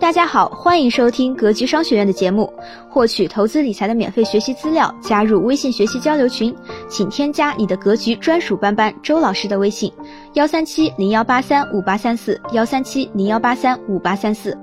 [0.00, 2.50] 大家好，欢迎收听格局商学院的节目。
[2.88, 6.54] 获取投资理财的免费学习资料，加入微信学习交流群，
[6.88, 9.92] 请添加你的格局专属班班周老师的微信：
[10.32, 14.56] 幺三七零幺八三五八三四，幺三七零幺八三五八三四。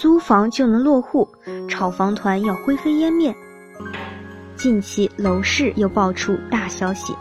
[0.00, 1.28] 租房就能落户，
[1.68, 3.34] 炒房团要灰飞烟灭。
[4.54, 7.12] 近期楼市又爆出大消息，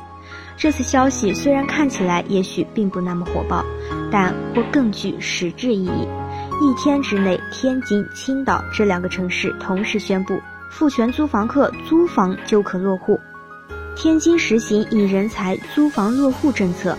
[0.56, 3.66] 这次消息虽然看起来也许并不那么火爆，
[4.12, 6.08] 但或更具实质意义。
[6.62, 10.40] 一天之内，天津、青岛这两个城市同时宣布，
[10.70, 13.20] 复权租房客租房就可落户。
[13.96, 16.96] 天津实行以人才租房落户政策。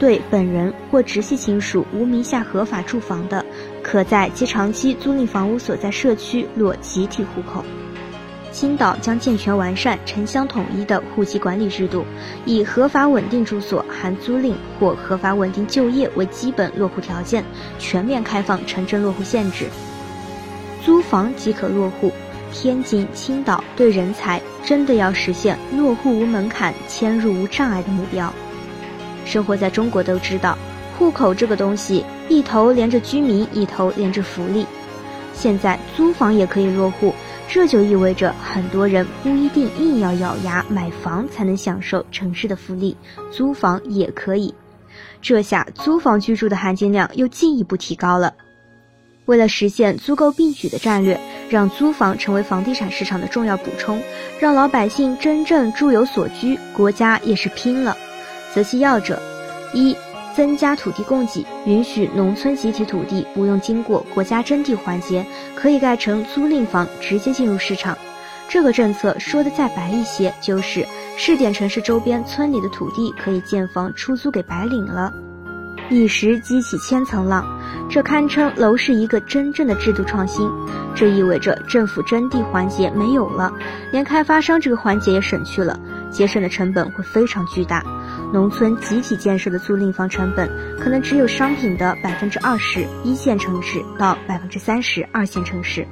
[0.00, 3.44] 对本人或直系亲属无名下合法住房的，
[3.90, 7.64] 可在其长期租赁房屋所在社区落集体户口。
[8.52, 12.04] 青岛将健全完善城乡统一的户籍管理制度，
[12.44, 17.42] 以合法稳定住所含租赁或合法稳定就业为基本落户条件，
[17.80, 19.66] 全面开放城镇落户限制。
[20.84, 22.12] 租房即可落户，
[22.52, 28.32] 天津、青岛对人才真的要实现落户无门槛、迁入无障碍的目标。
[29.24, 30.56] 生活在中国都知道，
[30.96, 34.64] 户口这个东西一头连着居民，一头连着福利。
[35.34, 37.12] 现在租房也可以落户，
[37.48, 42.96] 这就意味着很多人不一定硬要咬牙买房才能享受城市的福利，
[43.32, 44.54] 租房也可以。
[45.20, 48.32] 这下租房居住的含金量又进一步提高了。
[49.26, 54.00] 为了实现租购并举的战略，让租房成为房地产市场的重要补充，
[54.38, 57.96] 让老百姓真正住有所居，国家也是拼了。
[58.54, 59.20] 择其要者，
[59.72, 59.96] 一、
[60.34, 67.96] 增加土地供给，允许农村集体土地不用经过国家征地环节，可以盖成租赁房，直接进入市场。
[68.48, 70.84] 这个政策说的再白一些，就是
[71.16, 75.12] 试点城市周边村里的土地可以建房出租给白领了，
[75.88, 77.46] 一时激起千层浪。
[77.88, 80.48] 这堪称楼市一个真正的制度创新。
[80.94, 83.52] 这意味着政府征地环节没有了，
[83.92, 85.78] 连开发商这个环节也省去了，
[86.10, 87.82] 节省的成本会非常巨大。
[88.32, 90.48] 农村集体建设的租赁房成本
[90.78, 95.86] 可能只有商品的百分之二十，一线城市到百分之三十，二线城市。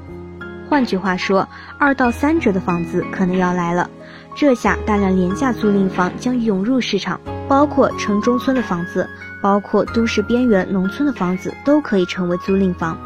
[0.68, 1.48] 换句话说，
[1.78, 3.90] 二到三折的房子可能要来了。
[4.36, 9.08] 这下大量廉价租赁房将涌入市场，包括城中村的房子，
[9.42, 12.96] 包括都市边缘农村的房子都可以成为租赁房。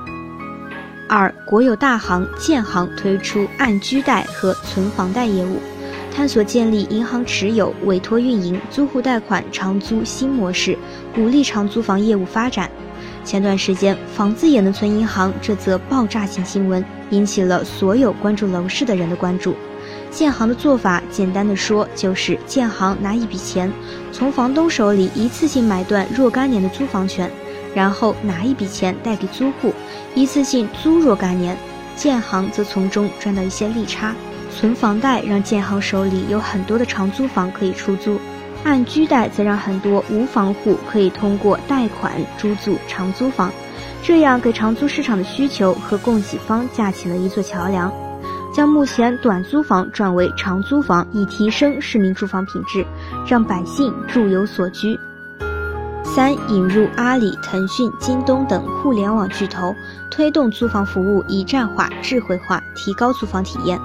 [1.08, 5.58] 二，国有大行建行推出按居贷和存房贷业务。
[6.14, 10.76] 探索建立银行持有、委托运营、租户贷款长租新模式，
[11.14, 12.70] 鼓励长租房业务发展。
[13.24, 19.54] 前段时间，房子也能存银行这则爆炸性新闻引起了所有关注楼市的人的关注。
[20.10, 23.72] 建行的做法，简单的说就是建行拿一笔钱
[24.12, 27.30] 从房东手里一次性买断若干年的租房权，
[27.74, 29.72] 然后拿一笔钱贷给租户，
[30.14, 31.56] 一次性租若干年，
[31.96, 34.14] 建行则从中赚到一些利差。
[34.52, 38.20] 存房贷让建行手里有很多的长租房可以出租，
[38.64, 43.50] 按居贷则让很多无房户可以通过贷款租住长租房，
[44.02, 47.92] 这样给长租市场的需求和供给方架起了一座桥梁，
[48.54, 52.86] 将目前短租房转为长租房，以提升市民住房品质，
[53.26, 54.98] 让百姓住有所居。
[56.04, 59.74] 三、引入阿里、腾讯、京东等互联网巨头，
[60.10, 63.80] 推动租房服务一站化、智慧化，提高租房体验。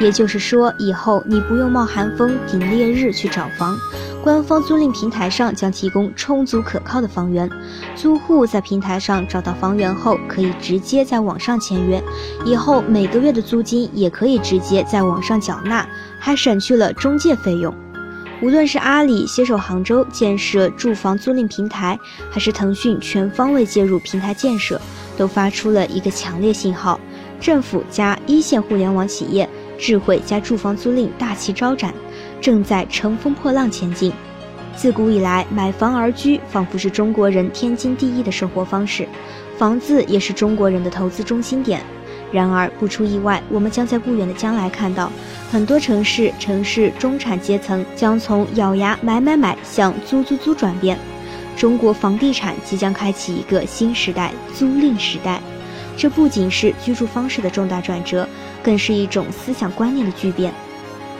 [0.00, 3.76] 也就是说，以后你不用冒寒风、顶烈日去找房，
[4.24, 7.48] 官方租赁平台上将提供充足可靠的房源，
[7.94, 12.02] 租户在平台上找到房源后，可以直接在网上签约，
[12.46, 15.86] 以后每个月的租金也可以直接在网上缴纳，
[16.18, 17.74] 还省去了中介费用。
[18.42, 21.98] 无论是阿里携手杭州建设住房租赁平台，
[22.30, 24.80] 还是腾讯全方位介入平台建设，
[25.18, 26.98] 都发出了一个强烈信号：
[27.38, 29.46] 政府加一线互联网企业。
[29.80, 31.92] 智慧加住房租赁大旗招展，
[32.40, 34.12] 正在乘风破浪前进。
[34.76, 39.08] 自古以来，买房而居仿佛是中国人天经地义的生活方式，
[39.58, 41.82] 房子也是中国人的投资中心点。
[42.30, 45.10] 然而，不出意外，我们将在不远的将来看到，
[45.50, 50.96] 很多城市城市中产阶层将从咬牙买买买向租租租转变。
[51.56, 55.42] 中国房地产即将开启一个新时代——租赁时代。
[55.96, 58.26] 这不仅是居住方式的重大转折。
[58.62, 60.52] 更是一种思想观念的巨变。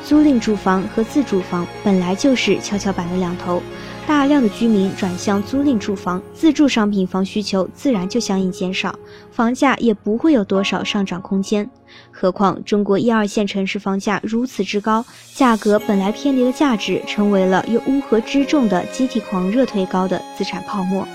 [0.03, 3.63] 租赁住房和自住房本来就是跷跷板的两头，
[4.07, 8.95] 大量的居民转向租赁住房，自住商品房需求自然就相应减少，
[9.31, 11.69] 房价也不会有多少上涨空间。
[12.11, 15.05] 何况中国一二线城市房价如此之高，
[15.35, 21.07] 价格本来偏离了价值，成为了由乌合之众的集体狂热推高的资产泡沫。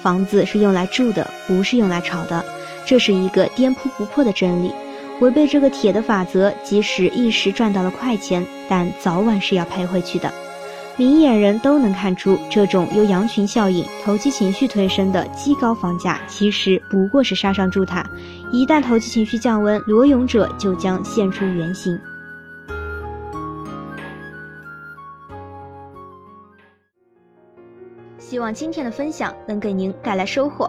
[0.00, 2.44] 房子是用来住的，不是用来炒的，
[2.86, 4.72] 这是一个颠扑不破的真理。
[5.22, 10.28] 违背这个铁的法则，即使一时赚到了快钱，但早晚是要赔回去的。
[10.96, 18.04] 明眼人都能看出，这种由羊群效应、投机情绪推升的极高房价，其实不过是杀上筑塔。
[18.50, 21.96] 一旦投机情绪降温，裸泳者就将现出原形。
[28.18, 30.68] 希望今天的分享能给您带来收获。